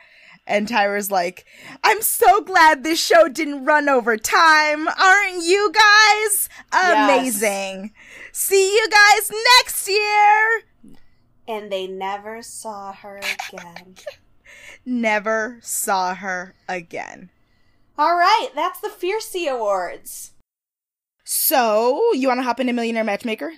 [0.47, 1.45] And Tyra's like,
[1.85, 4.89] I'm so glad this show didn't run over time.
[4.89, 6.49] Aren't you guys?
[6.73, 7.11] Yes.
[7.11, 7.93] Amazing.
[8.33, 10.63] See you guys next year.
[11.47, 13.21] And they never saw her
[13.53, 13.97] again.
[14.87, 17.29] Never saw her again.
[17.99, 20.33] All right, that's the Fiercey Awards.
[21.31, 23.53] So, you want to hop into Millionaire Matchmaker?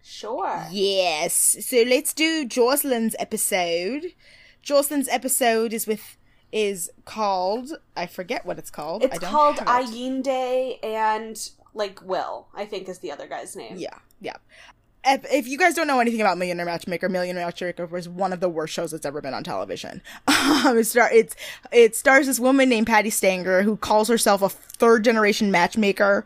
[0.00, 0.64] Sure.
[0.70, 1.56] Yes.
[1.66, 4.14] So let's do Jocelyn's episode.
[4.62, 6.16] Jocelyn's episode is with
[6.52, 9.02] is called I forget what it's called.
[9.02, 9.56] I It's don't called.
[9.56, 13.74] Ayinde and like Will, I think is the other guy's name.
[13.76, 14.36] Yeah, yeah.
[15.04, 18.38] If, if you guys don't know anything about Millionaire Matchmaker, Millionaire Matchmaker was one of
[18.38, 20.00] the worst shows that's ever been on television.
[20.28, 21.34] Um, it, star- it's,
[21.72, 26.24] it stars this woman named Patti Stanger who calls herself a third generation matchmaker.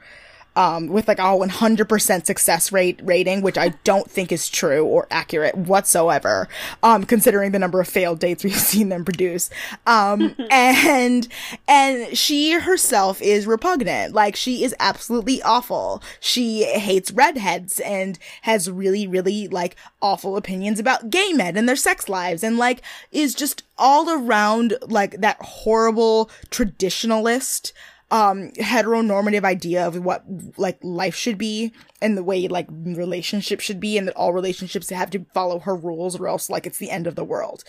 [0.56, 5.08] Um, with like a 100% success rate rating, which I don't think is true or
[5.10, 6.48] accurate whatsoever,
[6.82, 9.50] um, considering the number of failed dates we've seen them produce.
[9.86, 11.26] Um, and,
[11.66, 14.14] and she herself is repugnant.
[14.14, 16.02] Like, she is absolutely awful.
[16.20, 21.76] She hates redheads and has really, really, like, awful opinions about gay men and their
[21.76, 27.72] sex lives and, like, is just all around, like, that horrible traditionalist,
[28.10, 30.24] um heteronormative idea of what
[30.56, 34.90] like life should be and the way like relationships should be and that all relationships
[34.90, 37.64] have to follow her rules or else like it's the end of the world.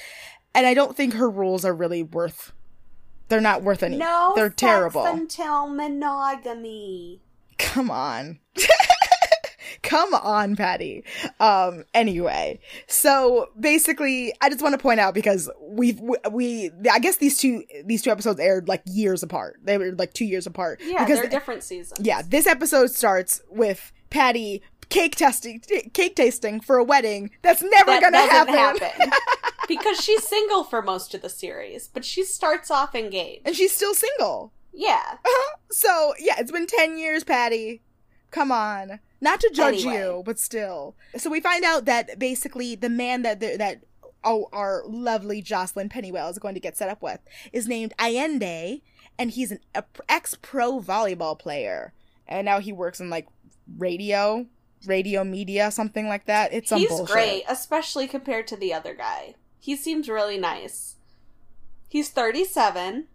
[0.53, 2.51] And i don't think her rules are really worth
[3.27, 3.97] they're not worth any.
[3.97, 5.03] No, they're terrible.
[5.05, 7.21] until monogamy.
[7.57, 8.39] come on
[9.85, 11.03] come on patty
[11.39, 16.99] um anyway so basically i just want to point out because we've we, we i
[16.99, 20.45] guess these two these two episodes aired like years apart they were like two years
[20.47, 22.05] apart Yeah, because they're different seasons.
[22.05, 25.59] yeah this episode starts with patty cake testing
[25.93, 29.11] cake tasting for a wedding that's never that gonna happen, happen.
[29.67, 33.41] because she's single for most of the series, but she starts off engaged.
[33.45, 35.17] and she's still single Yeah.
[35.71, 37.81] so yeah, it's been ten years, Patti.
[38.31, 39.97] Come on, not to judge Anyway.
[39.97, 40.95] you, but still.
[41.17, 43.81] So we find out that basically the man that that
[44.23, 47.19] oh, our lovely Jocelyn Pennywell is going to get set up with
[47.53, 48.81] is named Allende,
[49.17, 49.59] and he's an
[50.09, 51.93] ex pro volleyball player,
[52.27, 53.27] and now he works in like
[53.77, 54.45] radio,
[54.85, 56.53] radio media, something like that.
[56.53, 57.13] It's some He's bullshit.
[57.13, 59.35] great, especially compared to the other guy.
[59.59, 60.95] He seems really nice.
[61.89, 63.07] He's 37.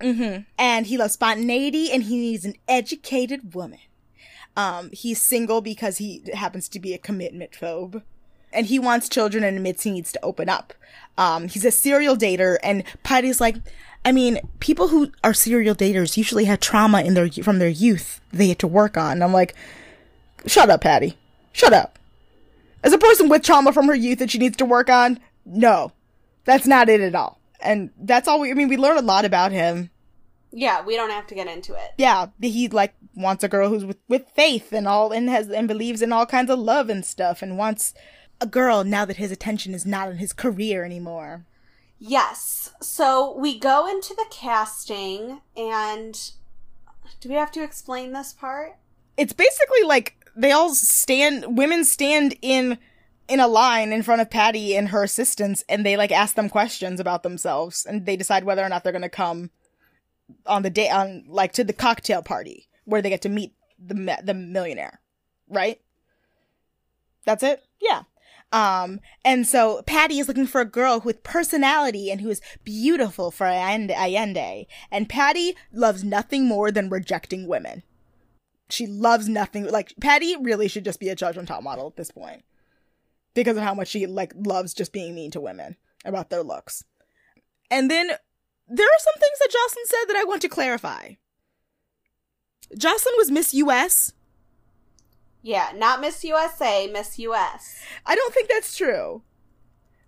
[0.00, 0.42] Mm-hmm.
[0.58, 3.78] And he loves spontaneity and he needs an educated woman.
[4.56, 8.02] Um, he's single because he happens to be a commitment phobe.
[8.52, 10.72] And he wants children and admits he needs to open up.
[11.18, 13.56] Um, he's a serial dater and Patti's like,
[14.04, 18.20] I mean, people who are serial daters usually have trauma in their from their youth
[18.32, 19.12] they had to work on.
[19.12, 19.54] And I'm like,
[20.46, 21.16] shut up, Patti.
[21.52, 21.98] Shut up.
[22.82, 25.92] As a person with trauma from her youth that she needs to work on, no.
[26.44, 27.40] That's not it at all.
[27.60, 29.90] And that's all we, I mean, we learn a lot about him
[30.52, 31.92] Yeah, we don't have to get into it.
[31.98, 35.66] yeah, he like wants a girl who's with, with faith and all and has and
[35.66, 37.94] believes in all kinds of love and stuff and wants
[38.40, 41.44] a girl now that his attention is not on his career anymore.
[41.98, 42.72] Yes.
[42.80, 46.32] So we go into the casting, and
[47.20, 48.76] do we have to explain this part?
[49.16, 52.78] It's basically like they all stand women stand in
[53.28, 56.48] in a line in front of Patti and her assistants and they like ask them
[56.48, 59.50] questions about themselves and they decide whether or not they're going to come
[60.44, 64.18] on the day on like to the cocktail party where they get to meet the
[64.24, 65.00] the millionaire,
[65.48, 65.80] right?
[67.26, 67.62] That's it?
[67.80, 68.02] Yeah.
[68.52, 73.30] Um, and so Patti is looking for a girl with personality and who is beautiful
[73.30, 74.66] for Allende.
[74.90, 77.82] And Patti loves nothing more than rejecting women.
[78.70, 79.66] She loves nothing.
[79.66, 82.44] Like, Patti really should just be a judge on top model at this point.
[83.34, 86.84] Because of how much she, like, loves just being mean to women about their looks.
[87.70, 88.06] And then
[88.68, 91.14] there are some things that Jocelyn said that I want to clarify.
[92.76, 94.12] Jocelyn was Miss US.
[95.42, 97.80] Yeah, not Miss USA, Miss US.
[98.04, 99.22] I don't think that's true.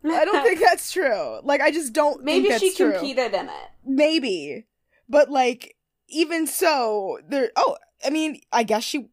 [0.04, 1.40] I don't think that's true.
[1.42, 2.92] Like, I just don't Maybe think she that's true.
[2.92, 3.68] competed in it.
[3.84, 4.66] Maybe.
[5.08, 5.76] But, like,
[6.08, 9.10] even so, there, oh, I mean, I guess she,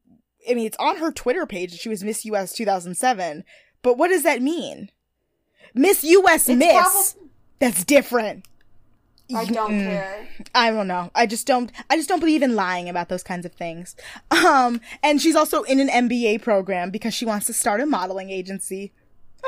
[0.50, 3.44] I mean, it's on her Twitter page that she was Miss US 2007.
[3.82, 4.90] But what does that mean?
[5.74, 7.16] Miss US It's Miss.
[7.60, 8.46] that's different.
[9.34, 9.84] I don't Mm.
[9.88, 10.28] care.
[10.54, 11.10] I don't know.
[11.16, 13.96] I just don't I just don't believe in lying about those kinds of things.
[14.30, 18.30] Um and she's also in an MBA program because she wants to start a modeling
[18.30, 18.92] agency.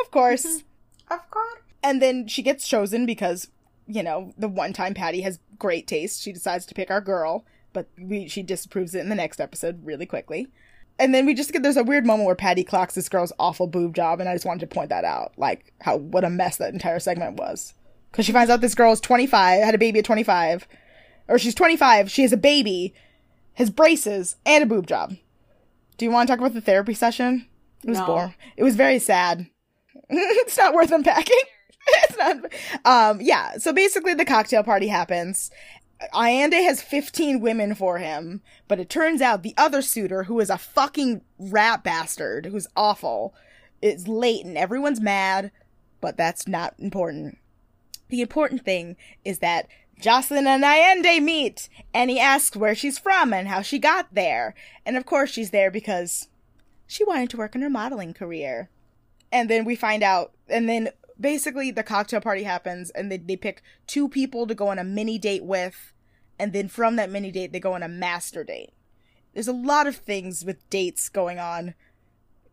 [0.03, 0.63] Of course.
[1.11, 1.59] Of course.
[1.83, 3.49] And then she gets chosen because,
[3.87, 7.45] you know, the one time Patti has great taste, she decides to pick our girl,
[7.73, 10.47] but we she disapproves it in the next episode really quickly.
[10.99, 13.67] And then we just get there's a weird moment where Patti clocks this girl's awful
[13.67, 16.57] boob job, and I just wanted to point that out, like how what a mess
[16.57, 17.73] that entire segment was.
[18.17, 20.67] Because she finds out this girl is 25, had a baby at 25,
[21.27, 22.95] or she's 25, she has a baby,
[23.53, 25.15] has braces, and a boob job.
[25.99, 27.45] Do you want to talk about the therapy session?
[27.83, 28.07] It was No.
[28.07, 28.33] boring.
[28.55, 29.45] It was very sad.
[30.09, 31.37] it's not worth unpacking.
[31.87, 32.37] it's not.
[32.85, 33.59] Um, yeah.
[33.59, 35.51] So basically, the cocktail party happens.
[36.11, 40.49] Allende has 15 women for him, but it turns out the other suitor, who is
[40.49, 43.35] a fucking rat bastard, who's awful,
[43.79, 45.51] is late and everyone's mad,
[46.01, 47.37] but that's not important.
[48.09, 49.67] The important thing is that
[49.99, 54.53] Jocelyn and Allende meet, and he asks where she's from and how she got there.
[54.85, 56.27] And of course, she's there because
[56.85, 58.69] she wanted to work in her modeling career.
[59.31, 60.89] And then we find out, and then
[61.19, 64.83] basically the cocktail party happens, and they, they pick two people to go on a
[64.83, 65.93] mini date with,
[66.39, 68.71] and then from that mini date, they go on a master date.
[69.33, 71.73] There's a lot of things with dates going on.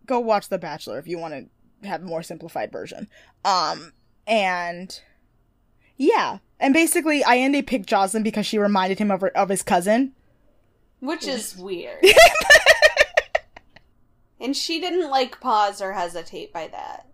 [0.06, 1.34] Go watch The Bachelor if you want
[1.82, 3.08] to have a more simplified version.
[3.44, 3.92] Um,
[4.26, 5.00] and
[5.96, 10.12] yeah, and basically, Allende picked Jocelyn because she reminded him of her, of his cousin.
[11.00, 12.02] Which is weird.
[14.40, 17.06] and she didn't like pause or hesitate by that.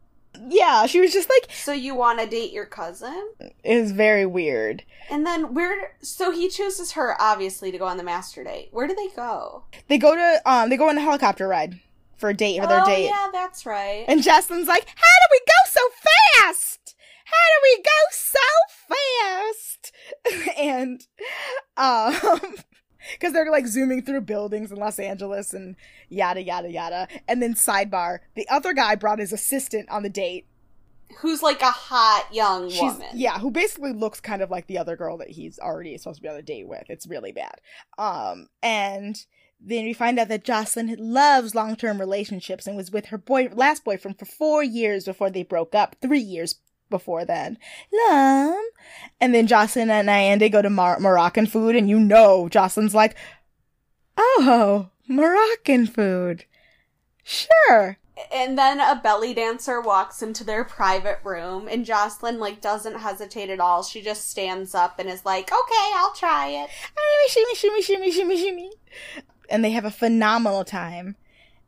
[0.48, 3.32] Yeah, she was just like, So you want to date your cousin?
[3.62, 4.84] it was very weird.
[5.10, 5.96] And then where?
[6.02, 8.68] So he chooses her obviously to go on the master date.
[8.72, 9.64] Where do they go?
[9.88, 11.80] They go to um, they go on a helicopter ride
[12.16, 13.06] for a date for their oh date.
[13.06, 14.04] yeah, that's right.
[14.08, 15.80] And Jocelyn's like, How do we go so
[16.46, 16.94] fast?
[17.30, 18.38] How do we go so
[18.88, 19.92] fast?
[20.58, 21.06] and
[21.76, 22.14] um
[23.12, 25.76] because they're like zooming through buildings in Los Angeles and
[26.08, 27.08] yada yada yada.
[27.28, 30.46] And then sidebar, the other guy brought his assistant on the date.
[31.18, 33.08] Who's like a hot young She's woman?
[33.14, 36.22] yeah, who basically looks kind of like the other girl that he's already supposed to
[36.22, 36.84] be on a date with.
[36.88, 37.60] It's really bad.
[37.98, 39.16] Um and
[39.62, 43.84] then we find out that Jocelyn loves long-term relationships and was with her boy last
[43.84, 45.96] boyfriend for 4 years before they broke up.
[46.00, 46.54] 3 years
[46.90, 47.56] before then.
[47.92, 48.62] Lum.
[49.20, 53.16] And then Jocelyn and Allende go to Mar- Moroccan food and you know Jocelyn's like,
[54.16, 56.44] "Oh, Moroccan food."
[57.22, 57.98] Sure.
[58.32, 63.48] And then a belly dancer walks into their private room, and Jocelyn like doesn't hesitate
[63.48, 63.82] at all.
[63.82, 66.70] She just stands up and is like, "Okay, I'll try it."
[67.28, 68.70] shimmy, shimmy, shimmy, shimmy, shimmy.
[69.48, 71.16] And they have a phenomenal time.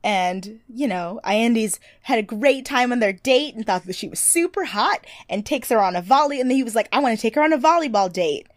[0.05, 4.09] And, you know, Allende's had a great time on their date and thought that she
[4.09, 6.41] was super hot and takes her on a volley.
[6.41, 8.49] And then he was like, I want to take her on a volleyball date.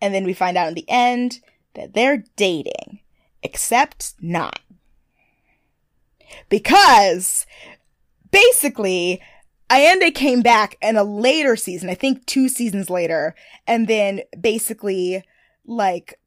[0.00, 1.40] And then we find out in the end
[1.74, 3.00] that they're dating,
[3.42, 4.60] except not.
[6.48, 7.46] Because
[8.30, 9.20] basically,
[9.70, 13.34] Allende came back in a later season, I think two seasons later,
[13.66, 15.24] and then basically,
[15.66, 16.18] like,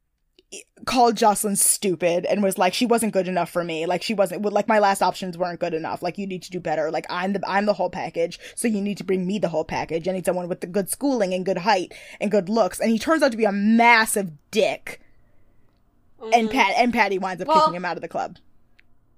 [0.84, 3.86] called Jocelyn stupid and was like she wasn't good enough for me.
[3.86, 6.02] Like she wasn't like my last options weren't good enough.
[6.02, 6.90] Like you need to do better.
[6.90, 8.40] Like I'm the I'm the whole package.
[8.56, 10.08] So you need to bring me the whole package.
[10.08, 12.80] I need someone with the good schooling and good height and good looks.
[12.80, 15.00] And he turns out to be a massive dick.
[16.20, 16.58] And mm-hmm.
[16.58, 18.38] Pat and Patti winds up Well- kicking him out of the club.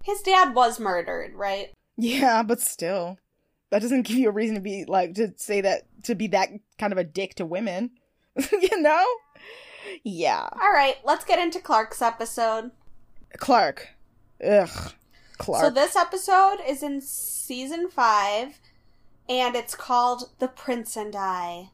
[0.04, 1.72] His dad was murdered, right?
[1.96, 3.18] yeah but still.
[3.70, 6.50] That doesn't give you a reason to be like to say that to be that
[6.78, 7.90] kind of a dick to women.
[8.52, 9.04] You know
[10.04, 12.70] yeah All right, let's get into Clark's episode.
[13.38, 13.88] Clark
[14.44, 14.92] ugh
[15.38, 18.60] Clark So this episode is in season five,
[19.28, 21.70] and it's called "The Prince and I,"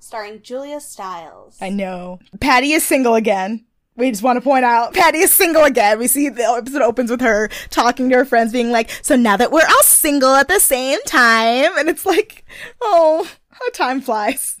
[0.00, 1.56] starring Julia Stiles.
[1.60, 2.18] I know.
[2.40, 3.64] Patti is single again.
[3.96, 5.98] We just want to point out Patti is single again.
[5.98, 9.36] We see the episode opens with her talking to her friends, being like, "So now
[9.38, 12.44] that we're all single at the same time," and it's like,
[12.82, 14.60] "Oh, how time flies."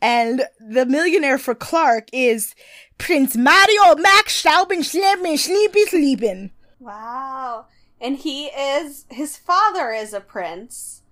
[0.00, 2.54] And the millionaire for Clark is
[2.98, 6.50] Prince Mario Max Stauben Schleppen Sleepy Sleepin.
[6.80, 7.66] Wow,
[8.00, 11.02] and he is his father is a prince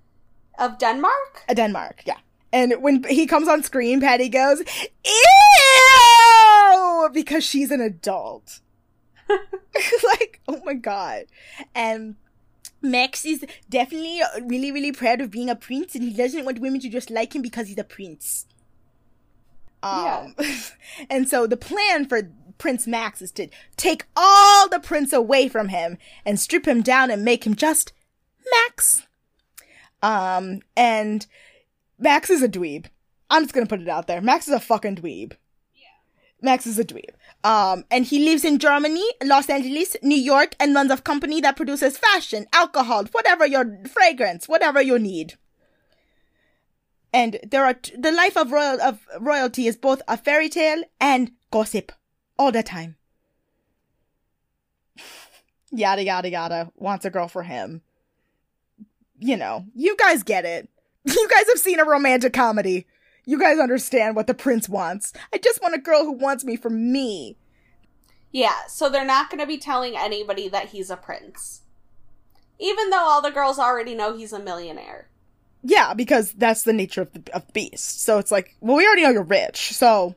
[0.58, 1.44] of Denmark.
[1.48, 2.18] A Denmark, yeah.
[2.52, 4.62] And when he comes on screen, Patti goes,
[5.04, 8.60] "Ew," because she's an adult.
[10.04, 11.24] like, oh my god.
[11.74, 12.16] And
[12.82, 16.80] Max is definitely really, really proud of being a prince, and he doesn't want women
[16.80, 18.46] to just like him because he's a prince.
[19.82, 20.34] Um,
[21.10, 25.68] and so the plan for Prince Max is to take all the prince away from
[25.68, 27.92] him and strip him down and make him just
[28.50, 29.06] Max.
[30.02, 31.26] Um, and
[31.98, 32.86] Max is a dweeb.
[33.30, 34.20] I'm just gonna put it out there.
[34.20, 35.32] Max is a fucking dweeb.
[35.74, 35.88] Yeah.
[36.40, 37.14] Max is a dweeb.
[37.44, 41.56] Um, and he lives in Germany, Los Angeles, New York, and runs a company that
[41.56, 45.34] produces fashion, alcohol, whatever your fragrance, whatever you need.
[47.12, 50.82] And there are t- the life of royal of royalty is both a fairy tale
[51.00, 51.92] and gossip,
[52.38, 52.96] all the time.
[55.72, 56.72] yada yada yada.
[56.76, 57.82] Wants a girl for him.
[59.18, 60.68] You know, you guys get it.
[61.04, 62.86] You guys have seen a romantic comedy.
[63.24, 65.12] You guys understand what the prince wants.
[65.32, 67.36] I just want a girl who wants me for me.
[68.32, 71.62] Yeah, so they're not going to be telling anybody that he's a prince,
[72.58, 75.08] even though all the girls already know he's a millionaire.
[75.62, 78.02] Yeah, because that's the nature of the of beast.
[78.02, 80.16] So it's like, well, we already know you're rich, so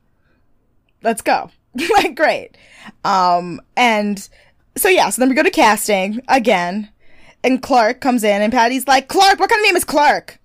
[1.03, 1.51] let's go.
[1.97, 2.57] like, great.
[3.03, 4.27] Um, and
[4.77, 6.89] so yeah, so then we go to casting again,
[7.43, 10.39] and Clark comes in, and Patti's like, Clark, what kind of name is Clark?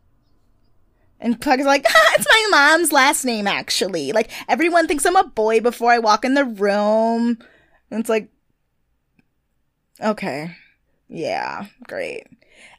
[1.20, 4.12] And Clark is like, ah, it's my mom's last name, actually.
[4.12, 7.38] Like, everyone thinks I'm a boy before I walk in the room.
[7.90, 8.30] And it's like,
[10.02, 10.56] okay.
[11.08, 12.26] Yeah, great.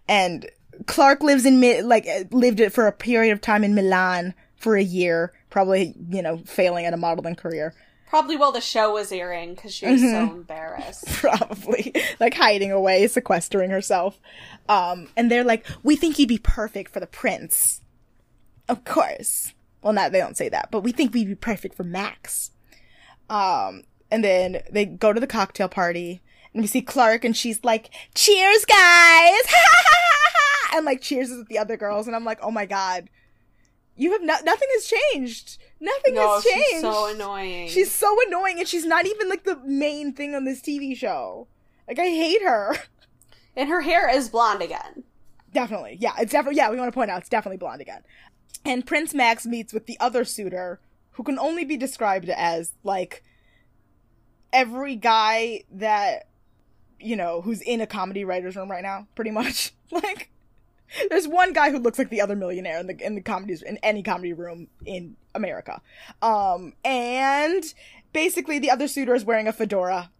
[0.07, 0.49] And
[0.87, 4.75] Clark lives in, like, uh, lived it for a period of time in Milan for
[4.75, 7.73] a year, probably, you know, failing at a modeling career.
[8.07, 10.27] Probably while the show was airing because she was Mm-hmm.
[10.27, 11.05] so embarrassed.
[11.13, 14.19] probably like hiding away, sequestering herself.
[14.67, 17.79] Um, and they're like, "We think you'd be perfect for the prince."
[18.71, 19.53] Of course.
[19.81, 22.51] Well, not they don't say that, but we think we'd be perfect for Max.
[23.29, 26.21] Um, and then they go to the cocktail party,
[26.53, 29.41] and we see Clark, and she's like, "Cheers, guys!"
[30.73, 33.09] and like cheers with the other girls, and I'm like, "Oh my god."
[33.97, 35.57] You have not, nothing has changed.
[35.81, 36.65] Nothing No, has changed.
[36.71, 37.67] she's so annoying.
[37.67, 41.47] She's so annoying, and she's not even like the main thing on this TV show.
[41.89, 42.77] Like I hate her.
[43.55, 45.03] and her hair is blonde again.
[45.53, 46.69] Definitely, yeah, it's definitely yeah.
[46.71, 48.01] We want to point out it's definitely blonde again.
[48.63, 50.79] And Prince Max meets with the other suitor,
[51.11, 53.23] who can only be described as like
[54.53, 56.27] every guy that
[56.99, 59.73] you know who's in a comedy writers room right now, pretty much.
[59.91, 60.29] like,
[61.09, 63.77] there's one guy who looks like the other millionaire in the in the comedies in
[63.77, 65.81] any comedy room in America.
[66.21, 67.63] Um, and
[68.13, 70.11] basically the other suitor is wearing a fedora.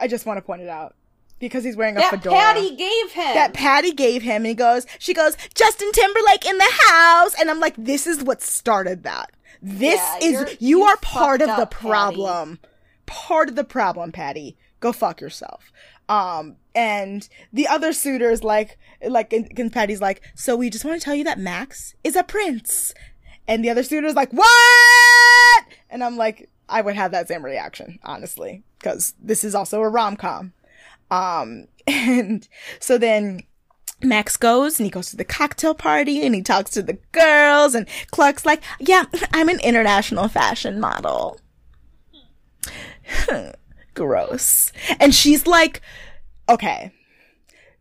[0.00, 0.94] I just want to point it out
[1.42, 2.34] because he's wearing a fedora.
[2.36, 3.34] That fedora Patti gave him.
[3.34, 7.50] that Patti gave him, and he goes, she goes, Justin Timberlake in the house, and
[7.50, 9.32] I'm like, this is what started that.
[9.60, 11.88] This Yeah, is you, are part of fucked the up, Patti.
[11.88, 12.58] problem.
[13.06, 14.56] Part of the problem, Patti.
[14.80, 15.72] Go fuck yourself.
[16.08, 21.00] Um, and the other suitors like, like, and, and Patti's like, so we just want
[21.00, 22.94] to tell you that Max is a prince.
[23.48, 25.64] And the other suitor's like, what?
[25.90, 29.88] And I'm like, I would have that same reaction, honestly, because this is also a
[29.88, 30.52] rom com.
[31.12, 32.48] Um, and
[32.80, 33.42] so then
[34.02, 37.74] Max goes and he goes to the cocktail party and he talks to the girls
[37.74, 41.38] and Clark's like, yeah, I'm an international fashion model.
[43.94, 44.72] Gross.
[44.98, 45.82] And she's like,
[46.48, 46.92] okay.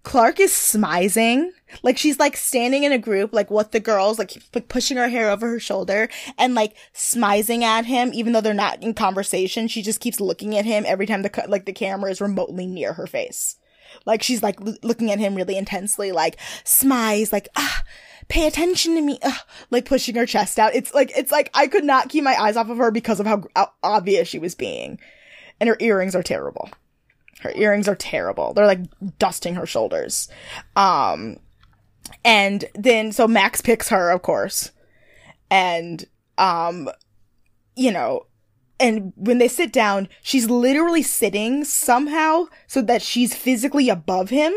[0.03, 1.49] Clark is smizing.
[1.83, 5.07] Like she's like standing in a group, like with the girls, like p- pushing her
[5.09, 9.67] hair over her shoulder and like smizing at him, even though they're not in conversation.
[9.67, 12.93] She just keeps looking at him every time the like the camera is remotely near
[12.93, 13.57] her face.
[14.05, 17.83] Like she's like l- looking at him really intensely, like smize, like ah,
[18.27, 20.75] pay attention to me, ah, like pushing her chest out.
[20.75, 23.27] It's like it's like I could not keep my eyes off of her because of
[23.27, 24.99] how, how obvious she was being,
[25.59, 26.69] and her earrings are terrible.
[27.41, 28.53] Her earrings are terrible.
[28.53, 28.81] They're like
[29.19, 30.29] dusting her shoulders.
[30.75, 31.37] Um,
[32.23, 34.71] and then so Max picks her, of course,
[35.49, 36.05] and
[36.37, 36.89] um,
[37.75, 38.25] you know,
[38.79, 44.53] and when they sit down, she's literally sitting somehow so that she's physically above him.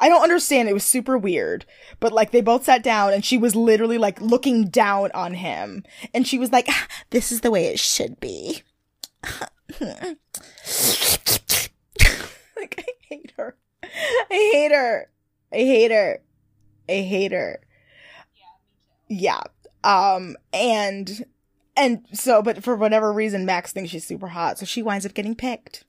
[0.00, 0.68] I don't understand.
[0.68, 1.66] It was super weird.
[2.00, 5.84] But like they both sat down and she was literally like looking down on him.
[6.14, 8.62] And she was like, "Ah, this is the way it should be.
[9.80, 10.18] like
[12.78, 13.56] I hate her.
[14.30, 15.10] I hate her.
[15.52, 16.22] I hate her.
[16.88, 17.60] I hate her.
[19.08, 19.42] Yeah.
[19.82, 21.24] Um and
[21.76, 25.14] and so but for whatever reason Max thinks she's super hot, so she winds up
[25.14, 25.84] getting picked.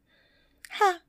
[0.72, 1.00] Huh.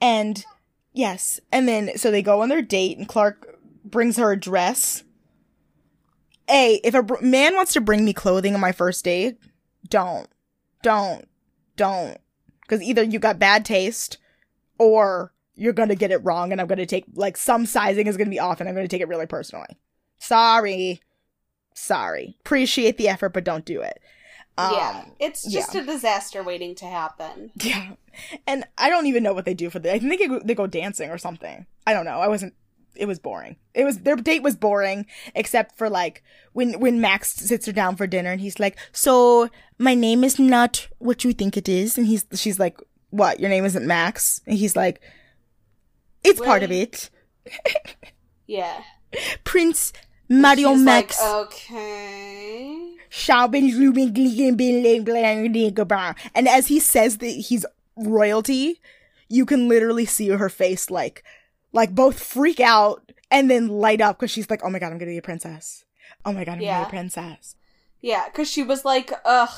[0.00, 0.44] And
[0.92, 5.04] yes, and then so they go on their date and Clark brings her a dress.
[6.48, 9.38] A, if a br- man wants to bring me clothing on my first date,
[9.88, 10.28] don't.
[10.82, 11.26] Don't.
[11.76, 12.18] Don't.
[12.68, 14.18] Cuz either you got bad taste
[14.78, 18.06] or you're going to get it wrong and I'm going to take like some sizing
[18.06, 19.78] is going to be off and I'm going to take it really personally.
[20.18, 21.00] Sorry.
[21.74, 22.36] Sorry.
[22.40, 24.00] Appreciate the effort but don't do it.
[24.56, 25.80] Um, yeah, it's just yeah.
[25.80, 27.50] a disaster waiting to happen.
[27.60, 27.94] Yeah.
[28.46, 30.54] And I don't even know what they do for the I think they go, they
[30.54, 31.66] go dancing or something.
[31.84, 32.20] I don't know.
[32.20, 32.54] I wasn't
[32.96, 33.56] it was boring.
[33.74, 37.96] It was their date was boring except for like when when Max sits her down
[37.96, 41.98] for dinner and he's like, "So, my name is not what you think it is."
[41.98, 42.80] And he's she's like,
[43.10, 43.40] "What?
[43.40, 45.00] Your name isn't Max?" And he's like,
[46.24, 47.10] "It's part of it."
[48.46, 48.82] Yeah.
[49.44, 49.92] Prince
[50.28, 52.94] Mario like, okay.
[56.34, 57.64] And as he says that he's
[57.96, 58.80] royalty,
[59.28, 61.22] you can literally see her face like,
[61.72, 64.98] like both freak out and then light up because she's like, oh my god, I'm
[64.98, 65.84] gonna be a princess.
[66.24, 67.56] Oh my god, I'm gonna be a princess.
[68.00, 69.48] Yeah, because she was like, ugh,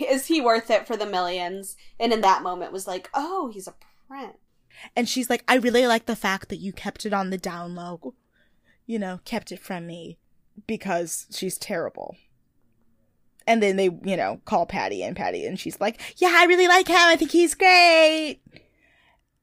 [0.00, 1.76] is he worth it for the millions?
[1.98, 3.74] And in that moment was like, oh, he's a
[4.08, 4.36] prince.
[4.94, 7.74] And she's like, I really like the fact that you kept it on the down
[7.74, 8.14] low.
[8.86, 10.16] you know, kept it from me
[10.66, 12.16] because she's terrible.
[13.46, 16.68] And then they, you know, call Patti and Patti and she's like, yeah, I really
[16.68, 16.96] like him.
[16.98, 18.40] I think he's great.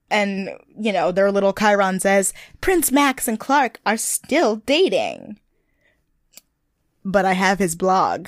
[0.10, 5.40] And, you know, their little Chiron says, Prince Max and Clark are still dating.
[7.04, 8.28] But I have his blog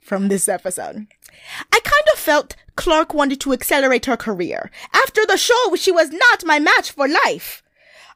[0.00, 1.06] from this episode.
[1.72, 4.70] I kind of felt Clark wanted to accelerate her career.
[4.92, 7.62] After the show, she was not my match for life.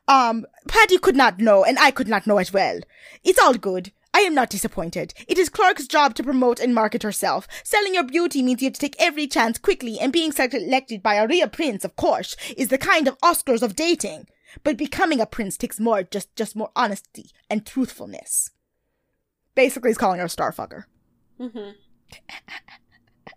[0.06, 2.80] Um, Patti could not know, and I could not know as well.
[3.22, 3.92] It's all good.
[4.14, 5.12] I am not disappointed.
[5.28, 7.46] It is Clark's job to promote and market herself.
[7.62, 11.14] Selling your beauty means you have to take every chance quickly, and being selected by
[11.14, 14.26] a real prince, of course, is the kind of Oscars of dating.
[14.64, 18.50] But becoming a prince takes more, just, just more honesty and truthfulness.
[19.54, 20.84] Basically, he's calling her a starfucker.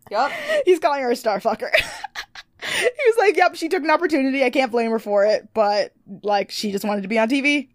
[0.09, 0.31] Yep.
[0.65, 1.69] He's calling her a starfucker.
[1.75, 4.43] he was like, yep, she took an opportunity.
[4.43, 5.93] I can't blame her for it, but
[6.23, 7.69] like, she just wanted to be on TV.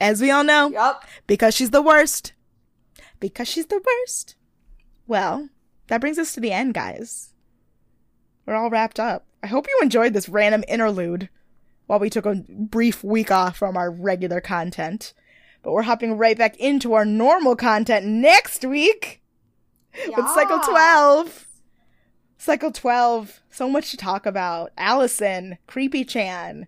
[0.00, 1.04] As we all know, Yep.
[1.26, 2.32] because she's the worst.
[3.18, 4.36] Because she's the worst.
[5.08, 5.48] Well,
[5.88, 7.34] that brings us to the end, guys.
[8.46, 9.26] We're all wrapped up.
[9.42, 11.28] I hope you enjoyed this random interlude
[11.86, 15.14] while we took a brief week off from our regular content.
[15.62, 19.20] But we're hopping right back into our normal content next week
[20.16, 21.46] with Cycle 12.
[22.38, 23.40] Cycle 12.
[23.50, 24.72] So much to talk about.
[24.78, 26.66] Allison, Creepy Chan,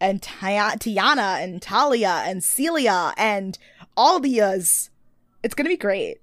[0.00, 0.30] and Ti-
[0.78, 3.58] Tiana, and Talia, and Celia, and
[3.96, 4.90] all the Yas.
[5.42, 6.18] It's gonna be great.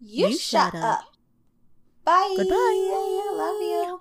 [0.00, 1.00] You, You shut shut up.
[1.00, 1.04] up.
[2.04, 2.34] Bye.
[2.36, 2.54] Goodbye.
[2.56, 4.00] I Love you.